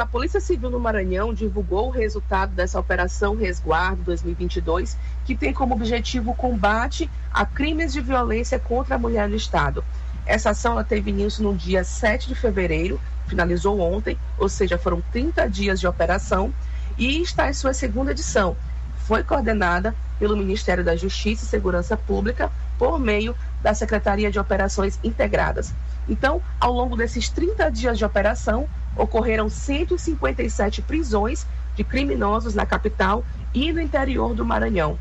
[0.00, 5.74] a Polícia Civil no Maranhão divulgou o resultado dessa Operação Resguardo 2022, que tem como
[5.74, 9.84] objetivo o combate a crimes de violência contra a mulher no Estado.
[10.24, 15.02] Essa ação ela teve início no dia 7 de fevereiro, finalizou ontem, ou seja, foram
[15.12, 16.52] 30 dias de operação,
[16.96, 18.56] e está em sua segunda edição.
[18.98, 24.98] Foi coordenada pelo Ministério da Justiça e Segurança Pública por meio da Secretaria de Operações
[25.02, 25.74] Integradas.
[26.08, 28.66] Então, ao longo desses 30 dias de operação,
[28.96, 34.98] ocorreram 157 prisões de criminosos na capital e no interior do Maranhão.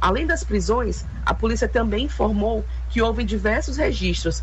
[0.00, 4.42] Além das prisões, a polícia também informou que houve diversos registros.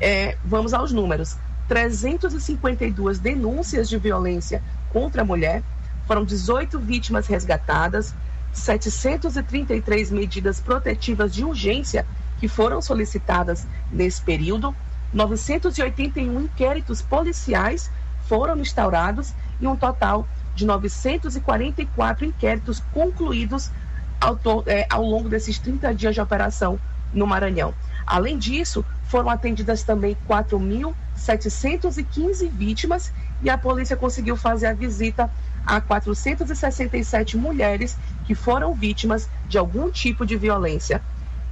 [0.00, 4.62] É, vamos aos números: 352 denúncias de violência
[4.92, 5.62] contra a mulher,
[6.06, 8.14] foram 18 vítimas resgatadas,
[8.52, 12.06] 733 medidas protetivas de urgência
[12.38, 14.74] que foram solicitadas nesse período,
[15.12, 17.90] 981 inquéritos policiais
[18.26, 23.72] foram instaurados e um total de 944 inquéritos concluídos
[24.20, 26.78] ao, é, ao longo desses 30 dias de operação
[27.12, 27.74] no Maranhão.
[28.06, 33.10] Além disso, foram atendidas também 4.715 vítimas
[33.42, 35.30] e a polícia conseguiu fazer a visita
[35.64, 41.02] a 467 mulheres que foram vítimas de algum tipo de violência.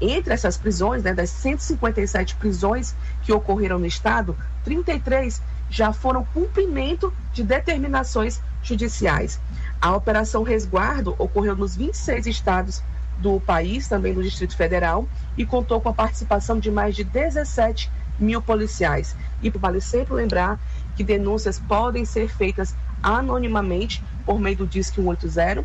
[0.01, 7.13] Entre essas prisões, né, das 157 prisões que ocorreram no estado, 33 já foram cumprimento
[7.33, 9.41] de determinações judiciais.
[9.81, 12.83] A Operação Resguardo ocorreu nos 26 estados
[13.19, 17.91] do país, também no Distrito Federal, e contou com a participação de mais de 17
[18.19, 19.17] mil policiais.
[19.43, 20.59] E vale sempre lembrar
[20.95, 25.65] que denúncias podem ser feitas anonimamente por meio do Disque 180,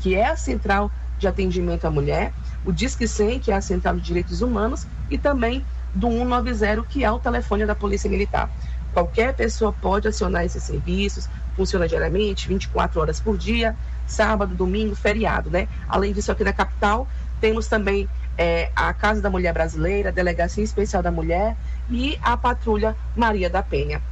[0.00, 2.32] que é a central de atendimento à mulher,
[2.64, 7.04] o Disque 100, que é a central de direitos humanos, e também do 190, que
[7.04, 8.50] é o telefone da Polícia Militar.
[8.92, 13.76] Qualquer pessoa pode acionar esses serviços, funciona diariamente, 24 horas por dia,
[14.06, 15.68] sábado, domingo, feriado, né?
[15.88, 17.08] Além disso, aqui na capital,
[17.40, 21.56] temos também é, a Casa da Mulher Brasileira, a Delegacia Especial da Mulher
[21.88, 24.02] e a Patrulha Maria da Penha.